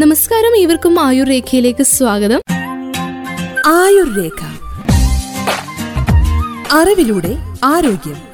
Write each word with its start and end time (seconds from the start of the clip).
നമസ്കാരം 0.00 0.56
ഇവർക്കും 0.56 1.00
ആയുർ 1.00 1.26
രേഖയിലേക്ക് 1.26 1.82
സ്വാഗതം. 1.82 2.40
ആയുർ 3.66 4.16
രേഖ. 4.16 4.40
അറിവിലൂടെ 6.72 7.38
ആരോഗ്യം. 7.64 8.29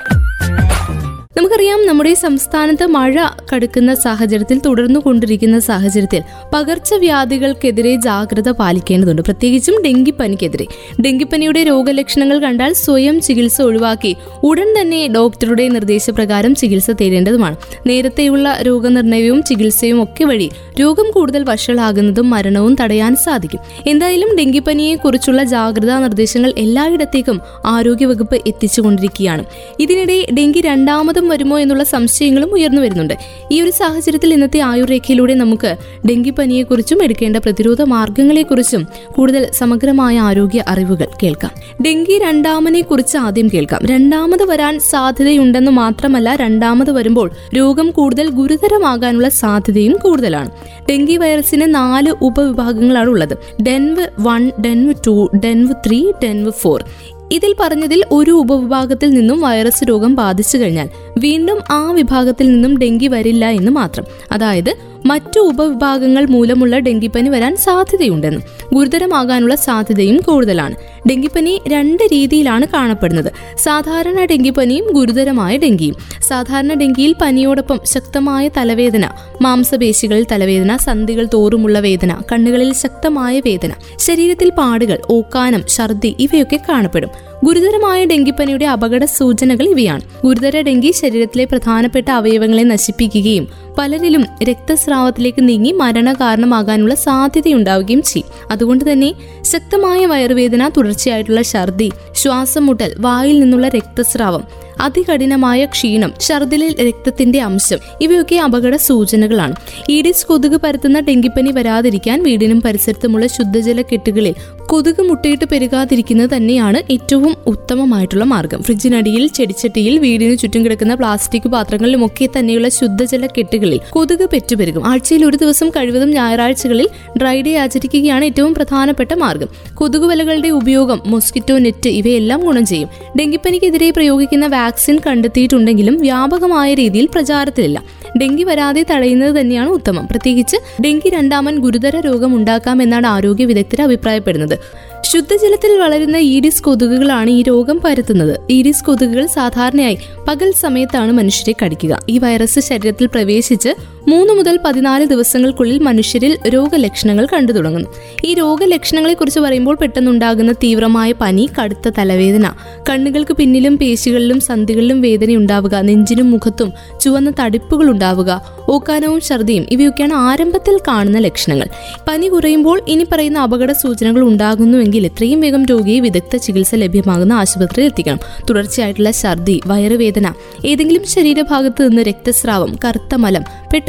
നമുക്കറിയാം 1.36 1.86
നമ്മുടെ 1.86 2.14
സംസ്ഥാനത്ത് 2.14 2.86
മഴ 2.86 3.16
കടുക്കുന്ന 3.54 3.94
സാഹചര്യത്തിൽ 3.94 4.58
തുടർന്നു 4.58 5.00
കൊണ്ടിരിക്കുന്ന 5.00 5.58
സാഹചര്യത്തിൽ 5.58 6.22
പകർച്ചവ്യാധികൾക്കെതിരെ 6.54 7.94
ജാഗ്രത 7.94 8.50
പാലിക്കേണ്ടതുണ്ട്. 8.50 9.22
പ്രത്യേകിച്ചും 9.22 9.82
ഡെങ്കിപ്പനിക്കെതിരെ. 9.84 10.66
ഡെങ്കിപ്പനിയുടെ 11.00 11.62
രോഗലക്ഷണങ്ങൾ 11.62 12.38
കണ്ടാൽ 12.38 12.72
സ്വയം 12.72 13.20
ചികിത്സ 13.20 13.62
ഒഴിവാക്കി 13.62 14.16
ഉടൻ 14.42 14.80
തന്നെ 14.80 15.08
ഡോക്ടറുടെ 15.08 15.68
നിർദ്ദേശപ്രകാരം 15.68 16.54
ചികിത്സ 16.54 16.90
തേടേണ്ടതുമാണ്. 16.90 17.56
നേരത്തെയുള്ള 17.86 18.58
രോഗനിർണയവും 18.62 19.42
ചികിത്സയും 19.42 20.02
ഒക്കെ 20.02 20.24
വഴി 20.24 20.50
രോഗം 20.80 21.10
കൂടുതൽ 21.10 21.44
വഷളാകുന്നതും 21.44 22.30
മരണവും 22.30 22.76
തടയാൻ 22.80 23.16
സാധിക്കും. 23.16 23.60
എന്തായാലും 23.86 24.36
ഡെങ്കിപ്പനിയെ 24.38 24.94
കുറിച്ചുള്ള 24.94 25.42
ജാഗ്രതാ 25.44 25.98
നിർദ്ദേശങ്ങൾ 25.98 26.54
എല്ലായിടത്തേക്കും 26.58 27.40
ആരോഗ്യവകുപ്പ് 27.66 28.34
എത്തിച്ചുകൊണ്ടിരിക്കുകയാണ്. 28.46 29.44
ഇതിനിടെ 29.80 30.26
ഡെങ്കി 30.38 30.60
രണ്ടാമതും 30.60 31.25
വരുമോ 31.28 31.58
എന്നുള്ള 31.58 31.84
സംശയങ്ങളും 31.84 32.54
ഉയർന്നു 32.54 32.82
വരുന്നുണ്ട്. 32.82 33.14
ഈ 33.52 33.62
ഒരു 33.62 33.70
സാഹചര്യത്തിൽ 33.70 34.32
ഇന്നത്തെ 34.32 34.60
ആയുർരേഖയിലൂടെ 34.60 35.34
നമുക്ക് 35.34 35.76
ഡെങ്കിപ്പനിയെക്കുറിച്ചും 36.08 37.02
എടുക്കേണ്ട 37.02 37.36
പ്രതിരോധ 37.36 37.82
മാർഗങ്ങളെക്കുറിച്ചും 37.82 38.86
കൂടുതൽ 39.10 39.46
സമഗ്രമായ 39.52 40.18
ആരോഗ്യ 40.18 40.64
അറിവുകൾ 40.68 41.06
കേൾക്കാം. 41.22 41.82
ഡെങ്കി 41.86 42.18
രണ്ടാമനെ 42.18 42.80
കുറിച്ച് 42.80 43.18
ആദ്യം 43.18 43.50
കേൾക്കാം. 43.54 43.86
രണ്ടാമത് 43.86 44.44
വരാൻ 44.44 44.80
സാധ്യതയുണ്ടെന്ന് 44.80 45.70
മാത്രമല്ല 45.70 46.34
രണ്ടാമത് 46.34 46.90
വരുമ്പോൾ 46.90 47.30
രോഗം 47.56 47.90
കൂടുതൽ 47.90 48.30
ഗുരുതരമാകാനുള്ള 48.30 49.28
സാധ്യതയും 49.28 49.96
കൂടുതലാണ്. 49.96 50.50
ഡെങ്കി 50.88 51.16
വൈറസിന് 51.16 51.74
നാല് 51.74 52.14
ഉപവിഭാഗങ്ങളാണ് 52.22 53.08
ഉള്ളത് 53.08 53.62
DENV 53.62 54.06
one 54.18 54.50
DENV 54.60 54.94
two 55.06 55.30
DENV 55.44 55.74
three 55.86 56.12
DENV 56.24 56.50
four. 56.50 56.84
ഇതിൽ 57.32 57.56
പറഞ്ഞതിൽ 57.60 58.04
ഒരു 58.12 58.30
ഉപവിഭാഗത്തിൽ 58.30 59.10
നിന്നും 59.10 59.40
വൈറസ് 59.40 59.88
രോഗം 59.88 60.14
ബാധിച്ചു 60.14 60.58
കഴിഞ്ഞാൽ 60.58 60.88
വീണ്ടും 61.18 61.58
ആ 61.70 61.92
വിഭാഗത്തിൽ 61.92 62.52
നിന്നും 62.52 62.78
ഡെങ്കി 62.78 63.06
വരില്ല 63.06 63.46
എന്ന് 63.46 63.72
മാത്രം. 63.72 64.04
അതായത് 64.32 64.95
മറ്റു 65.06 65.40
ഉപവിഭാഗങ്ങൾ 65.40 66.26
മൂലമുള്ള 66.26 66.78
ഡെങ്കിപ്പനി 66.78 67.28
വരാൻ 67.28 67.56
സാധ്യതയുണ്ടെന്നും 67.56 68.42
ഗുരുതരമാകാനുള്ള 68.74 69.54
സാധ്യതയും 69.54 70.16
കൂടുതലാണ്. 70.16 70.74
ഡെങ്കിപ്പനി 71.08 71.62
രണ്ട് 71.68 72.02
രീതിയിലാണ് 72.02 72.66
കാണപ്പെടുന്നത്. 72.74 73.32
സാധാരണ 73.58 74.24
ഡെങ്കിപ്പനിയും 74.24 74.86
ഗുരുതരമായ 74.92 75.56
ഡെങ്കിയും. 75.56 75.94
സാധാരണ 76.28 76.74
ഡെങ്കിയിൽ 76.74 77.14
പനിയോടൊപ്പം 77.20 77.80
ശക്തമായ 77.84 78.48
തലവേദന 78.48 79.08
മാംസപേശികളിൽ 79.42 80.26
തലവേദന 80.32 80.76
സന്ധികൾ 80.76 81.28
തോറുമുള്ള 81.34 81.80
വേദന 81.80 82.22
കണ്ണുകളിൽ 82.32 82.72
ശക്തമായ 82.72 83.40
വേദന 83.40 83.70
ശരീരത്തിൽ 83.98 84.50
പാടുകൾ 84.50 84.98
ഓക്കാനം 85.10 85.62
ഛർദി 85.68 86.16
ഇവയൊക്കെ 86.20 86.60
കാണപ്പെടും. 86.68 87.10
ഗുരുതരമായ 87.44 88.04
ഡെങ്കിപ്പനിയുടെ 88.04 88.66
അപകട 88.66 89.04
സൂചനകൾ 89.04 89.68
ഇവയാണ്. 89.68 90.00
ഗുരുതര 90.24 90.60
ഡെങ്കി 90.60 90.90
ശരീരത്തിലെ 90.90 91.44
പ്രധാനപ്പെട്ട 91.44 92.10
അവയവങ്ങളെ 92.10 92.62
നശിപ്പിക്കുകയും 92.62 93.48
പലരിലും 93.78 94.26
രക്തസ്രാവത്തിലേക്ക് 94.42 95.48
നീങ്ങി 95.48 95.72
മരണ 95.72 96.12
കാരണമാകാനുള്ള 96.12 96.94
സാധ്യതയുണ്ടാവുകയും 96.94 98.02
ചെയ്യും. 98.02 98.48
അതുകൊണ്ട് 98.50 98.92
തന്നെ 98.92 99.12
ശക്തമായ 99.42 100.06
വയറുവേദന 100.06 100.68
തുടർച്ചയായിട്ടുള്ള 100.68 101.42
ഛർദി 101.42 101.92
ശ്വാസം 102.14 102.66
മുട്ടൽ 102.66 102.94
വായിൽ 102.98 103.40
നിന്നുള്ള 103.40 103.68
രക്തസ്രാവം 103.68 104.44
അതികഠിനമായ 104.80 105.64
ക്ഷീണം 105.64 106.12
ഛർദിലിൽ 106.20 106.88
രക്തത്തിന്റെ 106.88 107.40
അംശം 107.40 107.78
ഇവയൊക്കെ 108.00 108.36
അപകട 108.36 108.76
സൂചനകളാണ്. 108.76 109.54
ഈഡിസ് 109.90 110.26
കൊതുക് 110.26 110.60
പരത്തുന്ന 110.60 111.00
ഡെങ്കിപ്പനി 111.00 111.50
വരാതിരിക്കാൻ 111.50 112.22
വീടിനും 112.22 112.60
പരിസരത്തുമുള്ള 112.60 113.26
ശുദ്ധജല 113.26 113.82
കെട്ടുകളിൽ 113.82 114.34
കൊതുക് 114.68 115.02
മുട്ടയിട്ട് 115.02 115.44
പെരുകാതിരിക്കുന്നത് 115.44 116.36
തന്നെയാണ് 116.36 116.92
ഏറ്റവും 116.92 117.36
ഉത്തമമായിട്ടുള്ള 117.46 118.24
മാർഗം. 118.24 118.62
ഫ്രിഡ്ജിനടിയിൽ 118.62 119.28
ചെടിച്ചട്ടിയിൽ 119.28 119.98
വീടിന് 119.98 120.38
ചുറ്റും 120.38 120.64
കിടക്കുന്ന 120.64 120.94
പ്ലാസ്റ്റിക് 120.94 121.48
പാത്രങ്ങളിലുമൊക്കെ 121.48 122.28
തന്നെയുള്ള 122.38 122.68
ശുദ്ധജല 122.68 123.26
കെട്ടുകളിൽ 123.26 123.80
കൊതുക് 123.90 124.30
പെറ്റുപെരുകും. 124.32 124.86
ആഴ്ചയിൽ 124.86 125.24
ഒരു 125.24 125.36
ദിവസം 125.36 125.68
കഴിവതും 125.68 126.10
ഞായറാഴ്ചകളിൽ 126.10 126.88
ഡ്രൈ 127.18 127.42
ഡേ 127.42 127.56
ആചരിക്കുകയാണ് 127.56 128.24
ഏറ്റവും 128.24 128.54
പ്രധാനപ്പെട്ട 128.54 129.12
മാർഗം. 129.14 129.48
കൊതുക് 129.74 130.02
വലകളുടെ 130.02 130.48
ഉപയോഗം 130.48 131.02
മൊസ്കിറ്റോ 131.06 131.58
നെറ്റ് 131.58 131.88
ഇവയെല്ലാം 131.88 132.40
ഗുണം 132.40 132.66
ചെയ്യും. 132.66 132.88
ഡെങ്കിപ്പനിക്കെതിരെ 133.18 133.90
പ്രയോഗിക്കുന്ന 133.90 134.46
വാക്സിൻ 134.46 134.98
കണ്ടെത്തിയിട്ടുണ്ടെങ്കിലും 135.06 135.96
വ്യാപകമായ 136.00 136.74
രീതിയിൽ 136.74 137.08
പ്രചാരത്തിലില്ല. 137.14 137.82
ഡെങ്കി 138.20 138.42
വരാതെ 138.42 138.86
തടയുന്നത് 138.90 139.40
തന്നെയാണ് 139.40 139.68
ഉത്തമം. 139.68 140.06
പ്രത്യേകിച്ച് 140.06 140.56
ഡെങ്കി 140.84 141.08
രണ്ടാമൻ 141.08 141.58
ഗുരുതര 141.58 142.00
രോഗം 142.00 142.36
ഉണ്ടാക്കാം 142.36 142.82
എന്നാണ് 142.82 143.06
ആരോഗ്യ 143.06 143.44
വിദഗ്ധർ 143.44 143.82
അഭിപ്രായപ്പെടുന്നത്. 143.82 144.55
ശുദ്ധജലത്തിൽ 145.00 145.78
വളരുന്ന 145.78 146.16
ഈഡിസ് 146.16 146.62
കൊതുകുകളാണ് 146.62 147.30
ഈ 147.30 147.42
രോഗം 147.42 147.80
പരത്തുന്നത്. 147.84 148.40
ഈഡിസ് 148.50 148.84
കൊതുകുകൾ 148.84 149.26
സാധാരണയായി 149.26 149.98
പകൽ 150.28 150.52
സമയത്താണ് 150.52 151.12
മനുഷ്യരെ 151.12 151.54
കടിക്കുക. 151.64 152.00
ഈ 152.08 152.18
വൈറസ് 152.18 152.60
ശരീരത്തിൽ 152.60 153.06
പ്രവേശിച്ച് 153.06 153.68
മൂന്ന് 154.08 154.34
മുതൽ 154.34 154.58
പതിനാല് 154.64 155.06
ദിവസങ്ങൾക്കുള്ളിൽ 155.06 155.78
മനുഷ്യരിൽ 155.78 156.38
രോഗലക്ഷണങ്ങൾ 156.48 157.26
കണ്ടു 157.32 157.52
തുടങ്ങുന്നു. 157.52 157.90
ഈ 158.24 158.34
രോഗലക്ഷണങ്ങളെ 158.34 159.14
കുറിച്ച് 159.14 159.40
പറയുമ്പോൾ 159.40 159.76
പെട്ടെന്നുണ്ടാകുന്ന 159.80 160.52
തീവ്രമായ 160.52 161.12
പനി 161.12 161.48
കടുത്ത 161.58 161.90
തലവേദന 161.98 162.52
കണ്ണുകൾക്ക് 162.90 163.36
പിന്നിലും 163.36 163.76
പേശികളിലും 163.76 164.40
സന്ധികളിലും 164.40 165.00
വേദന 165.00 165.30
ഉണ്ടാവുക 165.34 165.74
നെഞ്ചിനും 165.74 166.30
മുഖത്തും 166.30 166.72
ചുവന്ന 167.00 167.32
തടിപ്പുകൾ 167.40 167.90
ഉണ്ടാവുക 167.90 168.42
ഓക്കാനവും 168.68 169.20
ഛർദിയും 169.20 169.66
ഇവയൊക്കെയാണ് 169.70 170.14
ആരംഭത്തിൽ 170.14 170.78
കാണുന്ന 170.88 171.18
ലക്ഷണങ്ങൾ. 171.18 171.68
പനി 172.08 172.26
കുറയുമ്പോൾ 172.26 172.82
ഇനി 172.88 173.06
പറയുന്ന 173.12 173.38
അപകട 173.38 173.72
സൂചനകൾ 173.72 174.20
ഉണ്ടാകുന്നുവെങ്കിൽ 174.20 175.06
എത്രയും 175.06 175.40
വേഗം 175.40 175.66
രോഗിയെ 175.66 176.00
വിദഗ്ധ 176.00 176.36
ചികിത്സ 176.36 176.74
ലഭ്യമാകുന്ന 176.74 177.32
ആശുപത്രിയിൽ 177.32 177.86
എത്തിക്കണം. 177.86 178.20
തുടർച്ചയായിട്ടുള്ള 178.50 179.10
ഛർദി 179.10 179.60
വയറുവേദന 179.66 180.32
ഏതെങ്കിലും 180.66 181.04
ശരീരഭാഗത്ത് 181.04 181.88
നിന്ന് 181.88 182.02
രക്തസ്രാവം 182.02 182.76
കറുത്ത 182.84 183.14
മലം 183.14 183.44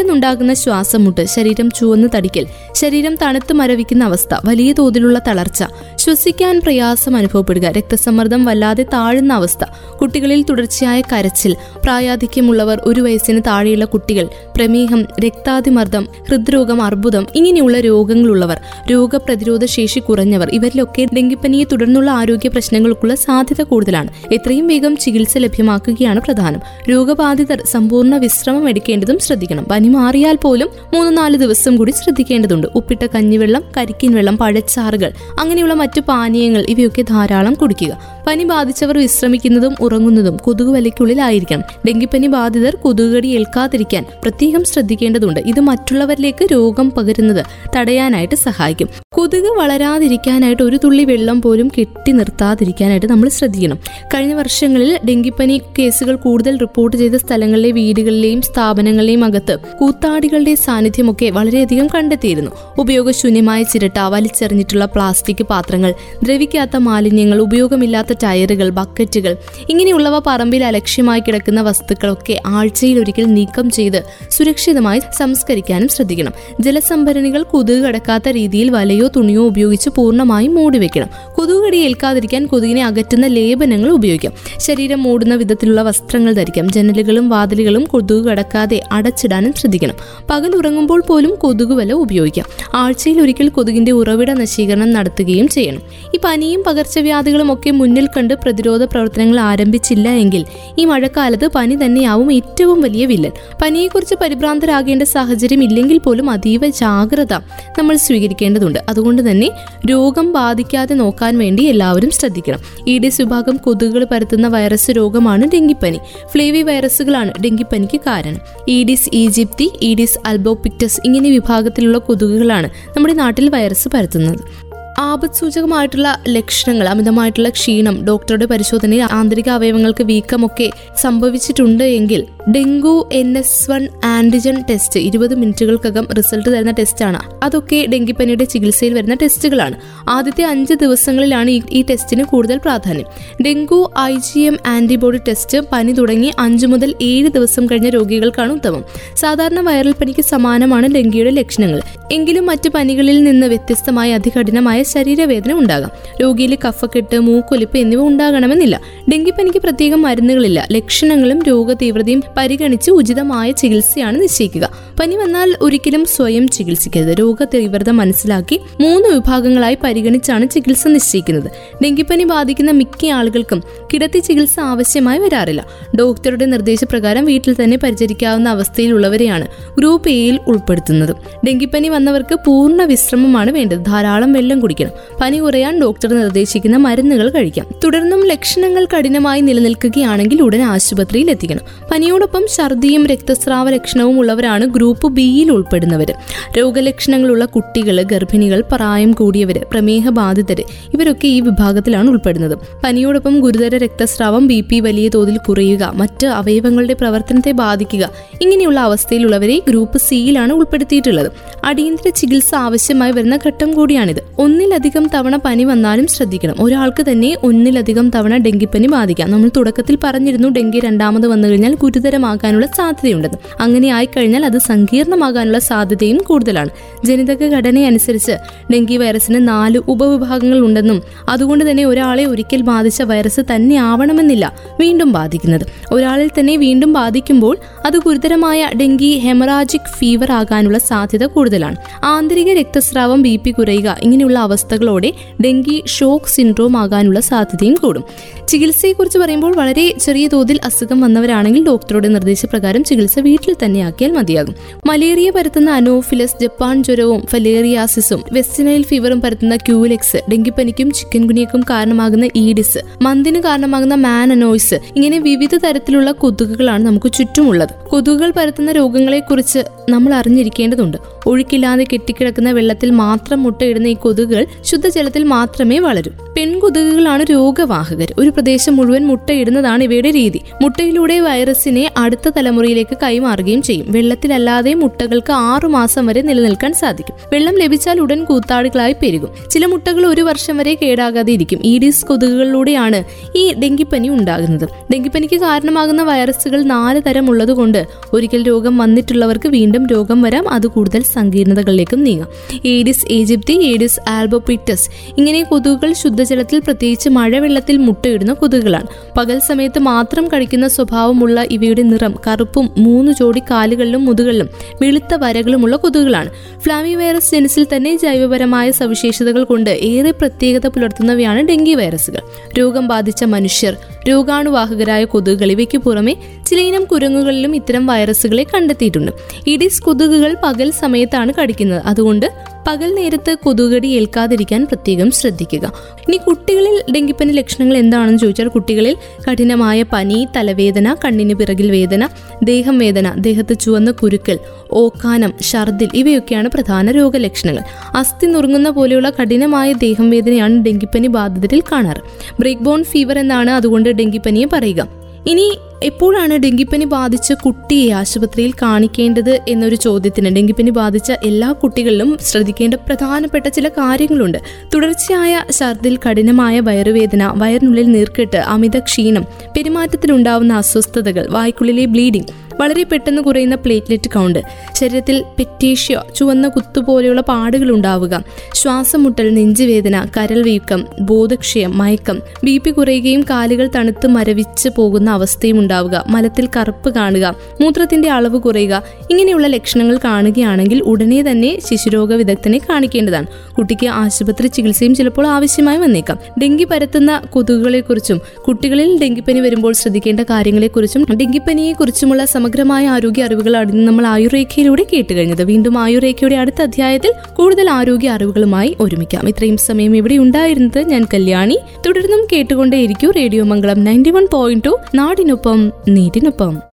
പെട്ടെന്നുണ്ടാകുന്ന 0.08 0.54
ശ്വാസമുട്ട് 0.54 1.26
ശരീരം 1.26 1.70
ചുവന്ന് 1.70 2.08
തടിക്കൽ 2.16 2.46
ശരീരം 2.76 3.14
തണുത്ത് 3.22 3.54
മരവിക്കുന്ന 3.54 4.04
അവസ്ഥ 4.04 4.34
വലിയ 4.46 4.74
തോതിലുള്ള 4.74 5.18
തളർച്ച 5.28 5.64
ശ്വസിക്കാൻ 5.98 6.56
പ്രയാസം 6.60 7.16
അനുഭവപ്പെടുക 7.16 7.66
രക്തസമ്മർദ്ദം 7.78 8.46
വല്ലാതെ 8.46 8.84
താഴുന്ന 8.94 9.34
അവസ്ഥ 9.34 9.64
കുട്ടികളിൽ 10.02 10.42
തുടർച്ചയായ 10.50 11.00
കരച്ചിൽ 11.02 11.54
പ്രായാധിക്യമുള്ളവർ 11.84 12.80
ഒരു 12.84 13.02
വയസ്സിന് 13.02 13.42
താഴെയുള്ള 13.48 13.86
കുട്ടികൾ 13.86 14.28
പ്രമേഹം 14.56 15.02
രക്താതിമർദ്ദം 15.26 16.08
ഹൃദ്രോഗം 16.30 16.82
അർബുദം 16.82 17.28
ഇങ്ങനെയുള്ള 17.36 17.80
രോഗങ്ങളുള്ളവർ 17.80 18.62
രോഗപ്രതിരോധ 18.92 19.66
ശേഷി 19.66 20.00
കുറഞ്ഞവർ 20.00 20.50
ഇവരിലൊക്കെ 20.54 21.06
ഡെങ്കിപ്പനിയെ 21.16 21.68
തുടർന്നുള്ള 21.72 22.12
ആരോഗ്യ 22.12 22.50
പ്രശ്നങ്ങൾക്കുള്ള 22.50 23.16
സാധ്യത 23.26 23.62
കൂടുതലാണ്. 23.64 24.10
എത്രയും 24.34 24.68
വേഗം 24.68 24.96
ചികിത്സ 24.98 25.38
ലഭ്യമാക്കുകയാണ് 25.38 26.22
പ്രധാനം. 26.22 26.64
രോഗബാധിതർ 26.90 27.62
സമ്പൂർണ 27.74 28.16
വിശ്രമം 28.18 28.66
എടുക്കേണ്ടതും 28.70 29.20
ശ്രദ്ധിക്കണം. 29.20 29.66
മാറിയാൽ 29.98 30.36
പോലും 30.36 30.70
മൂന്ന് 30.94 31.12
നാല് 31.18 31.38
ദിവസം 31.38 31.76
കൂടി 31.76 31.92
ശ്രദ്ധിക്കേണ്ടതുണ്ട്. 31.92 32.68
ഉപ്പിട്ട 32.76 33.06
കഞ്ഞിവെള്ളം 33.16 33.64
കരിക്കിൻ 33.78 34.12
വെള്ളം 34.16 34.38
പഴച്ചാറുകൾ 34.38 35.12
അങ്ങനെയുള്ള 35.40 35.74
മറ്റു 35.74 36.02
പാനീയങ്ങൾ 36.10 36.66
ഇവയൊക്കെ 36.70 37.02
ധാരാളം 37.02 37.54
കുടിക്കുക. 37.54 37.94
പനി 38.28 38.44
ബാധിച്ചവർ 38.44 38.98
വിശ്രമിക്കുന്നതും 38.98 39.76
ഉറങ്ങുന്നതും 39.82 40.38
കൊതുക് 40.38 40.68
വലയ്ക്കുള്ളിലായിരിക്കണം 40.68 41.62
ഡെങ്കിപ്പനി 41.88 42.28
ബാധിതർ 42.28 42.76
കൊതുകുകടി 42.76 43.28
ഏൽക്കാതിരിക്കാൻ 43.28 44.06
പ്രത്യേകം 44.24 44.64
ശ്രദ്ധിക്കേണ്ടതുണ്ട്. 44.64 45.40
ഇത് 45.40 45.60
മറ്റുള്ളവരിലേക്ക് 45.60 46.46
രോഗം 46.52 46.92
പകരുന്നത് 46.92 47.46
തടയാനായിട്ട് 47.76 48.36
സഹായിക്കും. 48.36 48.90
കൊതുക് 49.14 49.58
വളരാതിരിക്കാനായിട്ട് 49.60 50.64
ഒരു 50.64 50.80
തുള്ളി 50.84 51.04
വെള്ളം 51.04 51.42
പോലും 51.42 51.72
കെട്ടി 51.78 52.12
നിർത്താതിരിക്കാനായിട്ട് 52.12 53.06
നമ്മൾ 53.06 53.30
ശ്രദ്ധിക്കണം. 53.30 53.80
കഴിഞ്ഞ 54.14 54.34
വർഷങ്ങളിൽ 54.34 55.00
ഡെങ്കിപ്പനി 55.10 55.62
കേസുകൾ 55.80 56.16
കൂടുതൽ 56.16 56.58
റിപ്പോർട്ട് 56.58 56.98
ചെയ്ത 56.98 57.16
സ്ഥലങ്ങളിലെ 57.16 57.72
വീടുകളിലെയും 57.72 58.42
സ്ഥാപനങ്ങളിലെയും 58.42 59.24
അകത്ത് 59.24 59.58
കൂത്താടികളുടെ 59.80 60.56
സാന്നിധ്യമൊക്കെ 60.56 61.30
വളരെയധികം 61.30 61.88
കണ്ടെത്തിയിരുന്നു. 61.96 62.52
ഉപയോഗശൂന്യമായ 62.78 63.64
ചിരട്ട 63.64 64.00
വലിച്ചെറിഞ്ഞിട്ടുള്ള 64.00 64.86
പ്ലാസ്റ്റിക് 64.86 65.46
പാത്രങ്ങൾ 65.46 65.94
ദ്രവിക്കാത്ത 66.24 66.78
മാലിന്യങ്ങൾ 66.78 67.40
ഉപയോഗമില്ലാത്ത 67.40 68.14
ടയറുകൾ 68.24 68.70
ബക്കറ്റുകൾ 68.70 69.38
ഇങ്ങനെയുള്ളവ 69.70 70.20
പറമ്പിൽ 70.20 70.64
അലക്ഷ്യമായി 70.64 71.20
കിടക്കുന്ന 71.20 71.62
വസ്തുക്കളൊക്കെ 71.62 72.40
ആഴ്ചയിൽ 72.46 73.00
ഒരിക്കൽ 73.00 73.26
നീക്കം 73.26 73.70
ചെയ്ത് 73.70 74.04
സുരക്ഷിതമായി 74.30 75.02
സംസ്കരിക്കാനും 75.18 75.88
ശ്രദ്ധിക്കണം. 75.88 76.32
ജലസംഭരണികൾ 76.60 77.44
കൊതുക് 77.44 77.84
കടക്കാത്ത 77.84 78.30
രീതിയിൽ 78.30 78.70
വലയോ 78.70 79.08
തുണിയോ 79.08 79.46
ഉപയോഗിച്ച് 79.46 79.90
പൂർണമായും 79.90 80.56
മൂടിവെക്കണം 80.56 81.08
കൊതുകുകടി 81.36 81.78
ഏൽക്കാതിരിക്കാൻ 81.78 82.46
കൊതുകിനെ 82.46 82.86
അകറ്റുന്ന 82.86 83.26
ലേപനങ്ങൾ 83.26 83.90
ഉപയോഗിക്കാം. 83.90 84.34
ശരീരം 84.58 85.04
മൂടുന്ന 85.04 85.36
വിധത്തിലുള്ള 85.36 85.82
വസ്ത്രങ്ങൾ 85.82 86.34
ധരിക്കാം. 86.34 86.72
ജനലുകളും 86.72 87.30
വാതിലുകളും 87.30 87.84
കൊതുക് 87.84 88.26
കടക്കാതെ 88.26 88.84
അടച്ചിടാനും 88.92 89.54
ശ്രദ്ധിക്കണം. 89.54 89.96
പകൽ 90.30 90.56
ഉറങ്ങുമ്പോൾ 90.56 91.04
പോലും 91.08 91.36
കൊതുക് 91.36 91.68
വല 91.68 91.94
ഉപയോഗിക്കാം. 91.94 92.46
ആഴ്ചയിൽ 92.74 93.22
ഒരിക്കൽ 93.22 93.50
കൊതുകിന്റെ 93.50 93.92
ഉറവിട 93.92 94.32
നശീകരണം 94.32 94.94
നടത്തുകയും 94.94 95.48
ചെയ്യണം. 95.48 95.82
ഈ 96.16 96.20
പനിയും 96.26 96.64
പകർച്ചവ്യാധികളും 96.68 97.54
ഒക്കെ 97.54 97.72
മുന്നിൽ 97.72 98.07
കണ്ട് 98.16 98.34
പ്രതിരോധ 98.34 98.84
പ്രവർത്തനങ്ങൾ 98.84 99.40
ആരംഭിച്ചില്ല 99.40 100.10
എങ്കിൽ 100.10 100.46
ഈ 100.80 100.86
മഴക്കാലത്ത് 100.86 101.48
പനി 101.56 101.76
തന്നെയാവും 101.76 102.34
ഏറ്റവും 102.34 102.82
വലിയ 102.82 103.06
വില്ലൻ. 103.06 103.32
പനിയെക്കുറിച്ച് 103.62 104.16
പരിഭ്രാന്തരാകേണ്ട 104.22 105.04
സാഹചര്യം 105.04 105.64
ഇല്ലെങ്കിൽ 105.64 105.98
പോലും 105.98 106.30
അതീവ 106.30 106.68
ജാഗ്രത 106.68 107.34
നമ്മൾ 107.78 107.98
സ്വീകരിക്കേണ്ടതുണ്ട്. 107.98 108.80
അതുകൊണ്ട് 108.90 109.30
തന്നെ 109.30 109.52
രോഗം 109.90 110.34
ബാധിക്കാതെ 110.34 110.96
നോക്കാൻ 110.96 111.38
വേണ്ടി 111.38 111.64
എല്ലാവരും 111.64 112.12
ശ്രദ്ധിക്കണം. 112.12 112.60
ഈഡിസ് 112.88 113.22
വിഭാഗം 113.22 113.58
കൊതുകുകൾ 113.58 114.04
പരത്തുന്ന 114.12 114.48
വൈറസ് 114.48 114.92
രോഗമാണ് 114.92 115.48
ഡെങ്കിപ്പനി. 115.54 116.00
ഫ്ലേവി 116.32 116.62
വൈറസുകളാണ് 116.62 117.34
ഡെങ്കിപ്പനിക്ക് 117.44 118.02
കാരണം. 118.02 118.40
ഈഡിസ് 118.70 119.10
ഈജിപ്തി 119.14 119.72
ഈഡിസ് 119.82 120.20
അൽബോപിക്ടസ് 120.26 121.02
ഇങ്ങനെ 121.06 121.30
വിഭാഗത്തിലുള്ള 121.30 121.98
കൊതുകുകളാണ് 121.98 122.70
നമ്മുടെ 122.98 123.14
നാട്ടിൽ 123.14 123.50
വൈറസ് 123.50 123.88
പരത്തുന്നത്. 123.94 124.67
ആപത്സൂചകമായിട്ടുള്ള 125.00 126.24
ലക്ഷണങ്ങൾ 126.28 126.88
അമിതമായിട്ടുള്ള 126.88 127.50
ക്ഷീണം 127.50 128.06
ഡോക്ടറുടെ 128.06 128.46
പരിശോധനയിൽ 128.46 129.04
ആന്തരിക 129.12 129.50
അവയവങ്ങൾക്ക് 129.50 130.04
വീക്കമൊക്കെ 130.04 130.70
സംഭവിച്ചിട്ടുണ്ട് 131.02 131.84
എങ്കിൽ 131.84 132.26
dengue 132.56 133.10
N 133.14 133.38
S 133.38 133.72
one 133.72 133.88
antigen 134.04 134.64
test 134.70 135.00
ഇരുപത് 135.00 135.36
മിനിറ്റുകൾക്കകം 135.36 136.08
റിസൾട്ട് 136.18 136.50
തരുന്ന 136.50 136.72
ടെസ്റ്റാണ്. 136.72 137.20
അതൊക്കെ 137.44 137.86
ഡെങ്കിപ്പനിയുടെ 137.94 138.44
ചികിത്സയിൽ 138.44 138.94
വരുന്ന 138.94 139.14
ടെസ്റ്റുകളാണ്. 139.14 139.76
ആദ്യത്തെ 140.10 140.44
അഞ്ച് 140.44 140.74
ദിവസങ്ങളിലാണ് 140.74 141.50
ഈ 141.50 141.82
ടെസ്റ്റിന് 141.90 142.24
കൂടുതൽ 142.24 142.58
പ്രാധാന്യം. 142.58 143.06
Dengue 143.46 143.92
I 144.00 144.16
G 144.16 144.40
M 144.40 144.58
antibody 144.66 145.18
test 145.18 145.62
പനി 145.72 145.92
തുടങ്ങി 145.92 146.32
അഞ്ചു 146.40 146.68
മുതൽ 146.68 146.96
ഏഴ് 147.02 147.28
ദിവസം 147.28 147.66
കഴിഞ്ഞ 147.66 147.90
രോഗികൾക്കാണ് 147.90 148.52
ഉത്തമം. 148.52 148.84
സാധാരണ 149.16 149.60
വൈറൽ 149.60 149.92
പനിക്ക് 149.92 150.22
സമാനമാണ് 150.22 150.88
ഡെങ്കിയുടെ 150.88 151.30
ലക്ഷണങ്ങൾ. 151.30 151.82
എങ്കിലും 152.12 152.46
മറ്റ് 152.46 152.70
പനികളിൽ 152.70 153.24
നിന്ന് 153.24 153.48
വ്യത്യസ്തമായി 153.48 154.12
അതികഠിനമായ 154.12 154.84
ശരീരവേദന 154.88 155.54
ഉണ്ടാകാം. 155.54 155.92
രോഗിയിൽ 156.22 156.58
കഫക്കെട്ട് 156.68 157.20
മൂക്കൊലിപ്പ് 157.20 157.78
എന്നിവ 157.78 158.08
ഉണ്ടാകണമെന്നില്ല. 158.08 158.82
ഡെങ്കിപ്പനിക്ക് 159.12 159.58
പ്രത്യേകം 159.58 160.02
മരുന്നുകളില്ല. 160.02 160.68
ലക്ഷണങ്ങളും 160.72 161.44
രോഗതീവ്രതയും 161.44 162.24
പരിഗണിച്ച് 162.38 162.92
ഉചിതമായ 162.92 163.52
ചികിത്സയാണ് 163.52 164.22
നിശ്ചയിക്കുക. 164.22 164.70
പനി 165.00 165.16
വന്നാൽ 165.16 165.56
ഒരിക്കലും 165.62 166.06
സ്വയം 166.06 166.48
ചികിത്സിക്കരുത്. 166.48 167.16
രോഗതീവ്രത 167.20 167.90
മനസ്സിലാക്കി 167.90 168.60
മൂന്ന് 168.82 169.10
വിഭാഗങ്ങളായി 169.10 169.78
പരിഗണിച്ചാണ് 169.84 170.50
ചികിത്സ 170.50 170.88
നിശ്ചയിക്കുന്നത്. 170.88 171.52
ഡെങ്കിപ്പനി 171.84 172.24
ബാധിക്കുന്ന 172.24 172.72
മിക്ക 172.72 173.06
ആളുകൾക്കും 173.06 173.64
കിടത്തി 173.94 174.20
ചികിത്സ 174.20 174.60
ആവശ്യമായി 174.60 175.20
വരാറില്ല. 175.20 175.66
ഡോക്ടറുടെ 176.00 176.46
നിർദ്ദേശപ്രകാരം 176.46 177.26
വീട്ടിൽ 177.26 177.56
തന്നെ 177.64 177.78
പരിചരിക്കാവുന്ന 177.78 178.50
അവസ്ഥയിലുള്ളവരെയാണ് 178.50 179.48
ഗ്രൂപ്പ് 179.78 180.10
എയിൽ 180.10 180.40
ഉൾപ്പെടുത്തുന്നത്. 180.48 181.16
ഡെങ്കിപ്പനി 181.48 181.88
വന്നവർക്ക് 181.90 182.40
പൂർണ 182.46 182.84
വിശ്രമമാണ് 182.84 183.52
വേണ്ടത്. 183.52 183.78
ധാരാളം 183.78 184.34
വെള്ളം 184.34 184.60
കുടിക്കണം 184.78 185.18
പനി 185.22 185.38
കുറയാൻ 185.38 185.82
ഡോക്ടർ 185.82 186.10
നിർദ്ദേശിക്കുന്ന 186.14 186.78
മരുന്നുകൾ 186.78 187.30
കഴിക്കാം. 187.30 187.68
തുടർന്നും 187.84 188.22
ലക്ഷണങ്ങൾ 188.26 188.88
കഠിനമായി 188.94 189.42
നിലനിൽക്കുകയാണെങ്കിൽ 189.42 190.42
ഉടൻ 190.42 190.62
ആശുപത്രിയിൽ 190.62 191.30
എത്തിക്കണം. 191.30 191.64
പനിയോടൊപ്പം 191.92 192.44
ഛർദിയും 192.56 193.08
രക്തസ്രാവ 193.08 193.70
ലക്ഷണവും 193.70 194.20
ഉള്ളവരാണ് 194.20 194.66
ഗ്രൂപ്പ് 194.66 195.08
ബിയിൽ 195.08 195.52
ഉൾപ്പെടുന്നവർ 195.52 196.14
രോഗലക്ഷണങ്ങളുള്ള 196.58 197.46
കുട്ടികൾ 197.46 198.02
ഗർഭിണികൾ 198.02 198.64
പ്രായം 198.72 199.12
കൂടിയവർ 199.12 199.58
പ്രമേഹ 199.72 200.10
ബാധിതര് 200.10 200.64
ഇവരൊക്കെ 200.94 201.28
ഈ 201.28 201.40
വിഭാഗത്തിലാണ് 201.40 202.10
ഉൾപ്പെടുന്നത്. 202.10 202.56
പനിയോടൊപ്പം 202.84 203.40
ഗുരുതര 203.40 203.78
രക്തസ്രാവം 203.78 204.48
ബി 204.48 204.60
പി 204.62 204.80
വലിയ 204.80 205.08
തോതിൽ 205.10 205.38
കുറയുക 205.38 205.84
മറ്റ് 205.96 206.28
അവയവങ്ങളുടെ 206.28 206.94
പ്രവർത്തനത്തെ 206.94 207.52
ബാധിക്കുക 207.52 208.04
ഇങ്ങനെയുള്ള 208.42 208.80
അവസ്ഥയിലുള്ളവരെ 208.80 209.62
ഗ്രൂപ്പ് 209.70 209.98
സിയിലാണ് 209.98 210.54
ഉൾപ്പെടുത്തിയിട്ടുള്ളത്. 210.54 211.30
അടിയന്തര 211.64 212.10
ചികിത്സ 212.10 212.56
ആവശ്യമായി 212.56 213.12
വരുന്ന 213.12 213.36
ഘട്ടം 213.46 213.74
കൂടിയാണിത്. 213.74 214.22
ഒന്നിലധികം 214.68 215.08
തവണ 215.14 215.36
പനി 215.36 215.64
വന്നാലും 215.64 216.08
ശ്രദ്ധിക്കണം. 216.08 216.56
ഒരാൾക്ക് 216.60 217.04
തന്നെ 217.12 217.38
ഒന്നിലധികം 217.44 218.10
തവണ 218.10 218.38
ഡെങ്കിപ്പനി 218.38 218.88
ബാധിക്കാം. 218.88 219.32
നമ്മൾ 219.32 219.52
തുടക്കത്തിൽ 219.58 219.98
പറഞ്ഞിരുന്നു 220.04 220.48
ഡെങ്കി 220.48 220.80
രണ്ടാമത് 220.80 221.28
വന്നു 221.28 221.48
കഴിഞ്ഞാൽ 221.48 221.76
ഗുരുതരമാകാനുള്ള 221.82 222.66
സാധ്യതയുണ്ടെന്ന്. 222.66 223.38
അങ്ങനെ 223.60 223.88
ആയിക്കഴിഞ്ഞാൽ 223.88 224.46
അത് 224.46 224.58
സങ്കീർണമാകാനുള്ള 224.58 225.60
സാധ്യതയും 225.60 226.18
കൂടുതലാണ്. 226.18 226.70
ജനിതക 227.06 227.44
ഘടനയനുസരിച്ച് 227.44 228.32
ഡെങ്കി 228.74 228.98
വൈറസിന് 228.98 229.48
നാല് 229.48 229.78
ഉപവിഭാഗങ്ങൾ 229.88 230.60
ഉണ്ടെന്നും 230.60 231.02
അതുകൊണ്ട് 231.30 231.72
തന്നെ 231.72 231.86
ഒരാളെ 231.86 232.26
ഒരിക്കൽ 232.26 232.62
ബാധിച്ച 232.62 233.02
വൈറസ് 233.02 233.42
തന്നെ 233.56 233.76
ആവണമെന്നില്ല 233.76 234.56
വീണ്ടും 234.80 235.12
ബാധിക്കുന്നത്. 235.12 235.66
ഒരാളിൽ 235.92 236.30
തന്നെ 236.40 236.58
വീണ്ടും 236.58 236.94
ബാധിക്കുമ്പോൾ 236.94 237.58
അത് 237.86 237.98
ഗുരുതരമായ 237.98 238.70
ഡെങ്കി 238.82 239.18
ഹെമറാജിക് 239.18 239.90
ഫീവർ 240.00 240.32
ആകാനുള്ള 240.32 240.78
സാധ്യത 240.78 241.26
കൂടുതലാണ്. 241.26 241.76
ആന്തരിക 242.04 242.52
രക്തസ്രാവം 242.60 243.22
ബി 243.22 243.36
പി 243.36 243.52
കുറയുക 243.52 243.98
ഇങ്ങനെയുള്ള 244.04 244.40
അവസ്ഥകളോടെ 244.58 245.14
ഡെങ്കി 245.46 245.84
ഷോക്ക് 245.88 246.26
സിൻഡ്രോം 246.26 246.78
ആകാനുള്ള 246.78 247.20
സാധ്യതയും 247.20 247.76
കൂടും. 247.76 248.04
ചികിത്സയെക്കുറിച്ച് 248.48 249.18
പറയുമ്പോൾ 249.18 249.56
വളരെ 249.56 249.94
ചെറിയ 250.02 250.28
തോതിൽ 250.28 250.60
അസുഖം 250.66 251.02
വന്നവരാണെങ്കിൽ 251.02 251.66
ഡോക്ടറുടെ 251.66 252.08
നിർദ്ദേശപ്രകാരം 252.08 252.84
ചികിത്സ 252.84 253.20
വീട്ടിൽ 253.20 253.56
തന്നെ 253.66 253.80
ആക്കിയാൽ 253.80 254.12
മതിയാകും. 254.12 254.56
മലേറിയ 254.86 255.30
പരത്തുന്ന 255.30 255.72
അനോഫിലസ് 255.72 256.42
ജപ്പാൻ 256.42 256.84
ജ്വരവും 256.84 257.26
ഫലേറിയാസിസും 257.26 258.24
വെസ്റ്റിനൈൽ 258.32 258.82
ഫീവറും 258.82 259.22
പരത്തുന്ന 259.22 259.56
ക്യൂലെക്സ് 259.56 260.32
ഡെങ്കിപ്പനിക്കും 260.32 260.92
ചിക്കൻ 260.92 261.26
ഗുനിയക്കും 261.26 261.62
കാരണമാകുന്ന 261.62 262.30
ഈഡിസ് 262.36 262.78
മന്തിന് 263.02 263.44
കാരണമാകുന്ന 263.44 263.94
മാൻ 263.94 264.18
മാനനോയ്സ് 264.18 264.74
ഇങ്ങനെ 264.74 265.20
വിവിധ 265.20 265.56
തരത്തിലുള്ള 265.56 266.12
കൊതുകുകളാണ് 266.12 266.84
നമുക്ക് 266.84 267.12
ചുറ്റുമുള്ളത്. 267.12 267.70
കൊതുകുകൾ 267.90 268.32
പരത്തുന്ന 268.32 268.72
രോഗങ്ങളെക്കുറിച്ച് 268.72 269.60
നമ്മൾ 269.90 270.14
അറിഞ്ഞിരിക്കേണ്ടതുണ്ട്. 270.14 270.98
ഒഴുക്കില്ലാതെ 271.26 271.86
കെട്ടിക്കിടക്കുന്ന 271.94 272.52
വെള്ളത്തിൽ 272.52 272.90
മാത്രം 272.90 273.44
മുട്ടയിടുന്ന 273.44 273.88
ഈ 273.88 273.94
കൊതുകുകൾ 273.94 274.47
ശുദ്ധജലത്തിൽ 274.64 275.24
മാത്രമേ 275.24 275.80
വളരൂ. 275.80 276.12
പെൺകൊതുകുകളാണ് 276.38 277.26
രോഗവാഹകർ. 277.32 278.14
ഒരു 278.20 278.30
പ്രദേശം 278.30 278.76
മുഴുവൻ 278.76 279.08
മുട്ടയിടുന്നതാണ് 279.08 279.84
ഇവയുടെ 279.84 280.12
രീതി. 280.12 280.42
മുട്ടയിലൂടെ 280.62 281.20
വൈറസിനെ 281.20 281.92
അടുത്ത 281.98 282.30
തലമുറയിലേക്ക് 282.30 282.98
കൈമാറുകയും 283.04 283.62
ചെയ്യും. 283.62 283.92
വെള്ളത്തിലല്ലാതെ 283.92 284.74
മുട്ടകൾക്ക് 284.74 285.32
ആറു 285.32 285.68
മാസം 285.68 286.06
വരെ 286.06 286.22
നിലനിൽക്കാൻ 286.22 286.74
സാധിക്കും. 286.74 287.16
വെള്ളം 287.34 287.58
ലഭിച്ചാൽ 287.58 288.00
ഉടൻ 288.00 288.24
കൂത്താടുകളായി 288.24 288.94
പെരുകും. 288.94 289.30
ചില 289.52 289.66
മുട്ടകൾ 289.66 290.06
ഒരു 290.06 290.22
വർഷം 290.22 290.58
വരെ 290.58 290.78
കേടാകാതെ 290.82 291.34
ഇരിക്കും. 291.34 291.60
ഈഡിസ് 291.64 292.06
കൊതുകുകളിലൂടെയാണ് 292.06 293.04
ഈ 293.38 293.54
ഡെങ്കിപ്പനി 293.54 294.10
ഉണ്ടാകുന്നത്. 294.10 294.70
ഡെങ്കിപ്പനിക്ക് 294.94 295.40
കാരണമാകുന്ന 295.40 296.04
വൈറസുകൾ 296.04 296.64
നാല് 296.64 297.02
തരം 297.08 297.30
ഉള്ളതുകൊണ്ട് 297.30 297.88
ഒരിക്കൽ 298.14 298.44
രോഗം 298.44 298.78
വന്നിട്ടുള്ളവർക്ക് 298.78 299.50
വീണ്ടും 299.50 299.88
രോഗം 299.88 300.22
വരാം. 300.22 300.50
അത് 300.50 300.68
കൂടുതൽ 300.68 301.04
സങ്കീർണതകളിലേക്കും 301.04 302.04
നീങ്ങാം. 302.04 302.28
ഏഡിസ് 302.66 303.06
ഈജിപ്തി 303.10 303.54
ഏഡിസ് 303.54 304.00
ആൽബോപിറ്റസ് 304.28 304.88
ഇങ്ങനെ 305.18 305.44
കൊതുകുകൾ 305.44 305.94
ശുദ്ധജലത്തിൽ 305.94 306.60
പ്രത്യേകിച്ച് 306.60 307.10
മഴവെള്ളത്തിൽ 307.10 307.78
മുട്ടയിടുന്ന 307.78 308.34
കൊതുകുകളാണ്. 308.34 308.88
പകൽ 309.18 309.40
സമയത്ത് 309.40 309.80
മാത്രം 309.80 310.28
കഴിക്കുന്ന 310.28 310.68
സ്വഭാവമുള്ള 310.68 311.46
ഇവയുടെ 311.52 311.82
നിറം 311.82 312.14
കറുപ്പും 312.28 312.70
മൂന്ന് 312.78 313.12
ജോഡി 313.12 313.40
കാലുകളിലും 313.52 314.06
മുതുകളിലും 314.06 314.50
വെളുത്ത 314.82 315.14
വരകളുമുള്ള 315.14 315.76
കൊതുകുകളാണ്. 315.76 316.30
ഫ്ലാമി 316.60 316.96
വൈറസ് 316.96 317.32
ജനസിൽ 317.32 317.68
തന്നെ 317.76 317.98
ജൈവപരമായ 317.98 318.72
സവിശേഷതകൾ 318.72 319.44
കൊണ്ട് 319.44 319.70
ഏറെ 319.70 320.12
പ്രത്യേകത 320.12 320.68
പുലർത്തുന്നവയാണ് 320.68 321.48
ഡെങ്കി 321.48 321.74
വൈറസുകൾ. 321.74 322.22
രോഗം 322.60 322.88
ബാധിച്ച 322.88 323.24
മനുഷ്യർ 323.24 323.78
രോഗാണുവാഹകരായ 324.10 325.06
കൊതുകുകൾ 325.06 325.52
ഇവയ്ക്ക് 325.52 325.78
പുറമെ 325.78 326.16
ചിലയിനം 326.48 326.84
കുരങ്ങുകളിലും 326.84 327.56
ഇത്തരം 327.56 327.86
വൈറസുകളെ 327.86 328.46
കണ്ടെത്തിയിട്ടുണ്ട്. 328.54 329.12
ഇഡിസ് 329.48 329.82
കൊതുകുകൾ 329.84 330.36
പകൽ 330.44 330.72
സമയത്താണ് 330.72 331.34
കടിക്കുന്നത്. 331.42 331.82
അതുകൊണ്ട് 331.86 332.28
പകൽ 332.68 332.90
നേരത്ത് 332.96 333.32
കൊതുകടി 333.44 333.90
ഏൽക്കാതിരിക്കാൻ 333.98 334.62
പ്രത്യേകം 334.66 335.12
ശ്രദ്ധിക്കുക. 335.12 335.66
ഇനി 336.08 336.18
കുട്ടികളിൽ 336.18 336.76
ഡെങ്കിപ്പനി 336.94 337.32
ലക്ഷണങ്ങൾ 337.32 337.78
എന്താണെന്ന് 337.78 338.20
ചോദിച്ചാൽ 338.20 338.48
കുട്ടികളിൽ 338.48 338.96
കഠിനമായ 339.26 339.84
പനി 339.94 340.28
തലവേദന 340.36 340.96
കണ്ണിന് 341.06 341.36
പിറകിൽ 341.36 341.72
വേദന 341.72 342.04
ദേഹം 342.44 342.78
വേദന 342.84 343.14
ദേഹത്ത് 343.28 343.56
ചുവന്ന 343.60 343.92
കുരുക്കൾ 343.92 344.38
ഓക്കാനം 344.82 345.34
ഛർദിൽ 345.52 345.90
ഇവയൊക്കെയാണ് 345.94 346.50
പ്രധാന 346.50 346.92
രോഗലക്ഷണങ്ങൾ. 346.92 347.64
അസ്ഥി 347.96 348.26
നുറുങ്ങുന്ന 348.26 348.70
പോലെയുള്ള 348.70 349.10
കഠിനമായ 349.10 349.74
ദേഹം 349.86 350.10
വേദനയാണ് 350.10 350.64
ഡെങ്കിപ്പനി 350.66 351.08
ബാധിതരിൽ 351.08 351.64
കാണാറ്. 351.72 352.04
ബ്രേക്ക് 352.40 352.62
ബോൺ 352.62 352.84
ഫീവർ 352.84 353.20
എന്നാണ് 353.20 353.52
അതുകൊണ്ട് 353.52 353.90
ഡെങ്കിപ്പനിയെ 353.90 354.50
പറയുക. 354.54 354.88
ഇനി 355.26 355.48
എപ്പോഴാണ് 355.84 356.38
ഡെങ്കിപ്പനി 356.38 356.86
ബാധിച്ച 356.86 357.34
കുട്ടിയെ 357.34 357.92
ആശുപത്രിയിൽ 357.94 358.54
കാണിക്കേണ്ടത് 358.62 359.40
എന്നൊരു 359.48 359.76
ചോദ്യത്തിന് 359.76 360.36
ഡെങ്കിപ്പനി 360.36 360.70
ബാധിച്ച 360.70 361.12
എല്ലാ 361.24 361.52
കുട്ടികളിലും 361.52 362.18
ശ്രദ്ധിക്കേണ്ട 362.22 362.74
പ്രധാനപ്പെട്ട 362.74 363.48
ചില 363.48 363.70
കാര്യങ്ങളുണ്ട്. 363.70 364.38
തുടർച്ചയായ 364.74 365.44
ഛർദിൽ 365.52 365.98
കഠിനമായ 365.98 366.60
വയറുവേദന 366.60 367.34
വയറിനുള്ളിൽ 367.36 367.92
നീർക്കെട്ട് 367.92 368.38
അമിത 368.38 368.80
ക്ഷീണം 368.80 369.24
പെരുമാറ്റത്തിലുണ്ടാവുന്ന 369.58 370.54
അസ്വസ്ഥതകൾ 370.54 371.28
വായ്ക്കുള്ളിലെ 371.30 371.86
ബ്ലീഡിംഗ് 371.86 372.48
വളരെ 372.60 372.84
പെട്ടെന്ന് 372.84 373.22
കുറയുന്ന 373.22 373.56
പ്ലേറ്റ്ലെറ്റ് 373.56 374.10
കൗണ്ട് 374.10 374.44
ശരീരത്തിൽ 374.74 375.24
പെറ്റേഷ്യ 375.40 376.02
ചുവന്ന 376.16 376.48
കുത്തുപോലെയുള്ള 376.48 377.22
പാടുകൾ 377.22 377.72
ഉണ്ടാവുക 377.72 378.24
ശ്വാസമുട്ടൽ 378.54 379.34
നെഞ്ചുവേദന 379.34 380.06
കരൾ 380.18 380.42
വീക്കം 380.42 380.86
ബോധക്ഷയം 381.02 381.78
മയക്കം 381.78 382.22
ബി 382.44 382.58
പി 382.58 382.72
കുറയുകയും 382.72 383.22
കാലുകൾ 383.30 383.70
തണുത്ത് 383.76 384.08
മരവിച്ച് 384.08 384.70
പോകുന്ന 384.70 385.10
അവസ്ഥയും 385.10 385.58
ഉണ്ടാവുക 385.68 385.96
മലത്തിൽ 386.08 386.46
കറുപ്പ് 386.58 386.90
കാണുക 386.96 387.26
മൂത്രത്തിന്റെ 387.62 388.10
അളവ് 388.10 388.40
കുറയുക 388.40 388.76
ഇങ്ങനെയുള്ള 389.12 389.48
ലക്ഷണങ്ങൾ 389.48 389.96
കാണുകയാണെങ്കിൽ 390.04 390.80
ഉടനെ 390.92 391.20
തന്നെ 391.24 391.50
ശിശുരോഗ 391.70 392.14
വിദഗ്ധനെ 392.14 392.60
കാണിക്കേണ്ടതാണ്. 392.70 393.28
കുട്ടിക്ക് 393.58 393.88
ആശുപത്രി 393.88 394.48
ചികിത്സയും 394.48 394.94
ചിലപ്പോൾ 394.96 395.26
ആവശ്യമായി 395.28 395.78
വന്നേക്കാം. 395.78 396.18
ഡെങ്കി 396.42 396.64
പരത്തുന്ന 396.64 397.12
കൊതുകുകളെക്കുറിച്ചും 397.30 398.20
കുട്ടികളിൽ 398.48 398.90
ഡെങ്കിപ്പനി 399.02 399.40
വരുമ്പോൾ 399.40 399.74
ശ്രദ്ധിക്കേണ്ട 399.74 400.22
കാര്യങ്ങളെക്കുറിച്ചും 400.30 401.06
ഡെങ്കിപ്പനിയെക്കുറിച്ചുമുള്ള 401.14 402.26
സമഗ്രമായ 402.26 402.84
ആരോഗ്യ 402.88 403.24
അറിവുകളാണ് 403.24 403.88
നമ്മൾ 403.88 404.06
ആയുർരേഖയിലൂടെ 404.06 404.86
കേട്ടുകഴിഞ്ഞത്. 404.94 405.44
വീണ്ടും 405.44 405.78
ആയുർരേഖയുടെ 405.78 406.38
അടുത്ത 406.44 406.62
അധ്യായത്തിൽ 406.62 407.12
കൂടുതൽ 407.36 407.68
ആരോഗ്യ 407.70 408.10
അറിവുകളുമായി 408.10 408.72
ഒരുമിക്കാം. 408.80 409.30
ഇത്രയും 409.30 409.58
സമയം 409.68 409.98
ഇവിടെ 409.98 410.18
ഉണ്ടായിരുന്നത് 410.26 410.80
ഞാൻ 410.92 411.04
കല്യാണി. 411.14 411.58
തുടർന്നും 411.86 412.22
കേട്ടുകൊണ്ടേയിരിക്കും 412.34 413.12
radio 413.12 413.44
Mangalam 413.44 413.80
ninety 413.84 414.10
one 414.10 414.28
point 414.34 414.66
two 414.66 414.74
നാടിനൊപ്പം 414.96 415.57
നീടിനൊപ്പം 415.88 416.54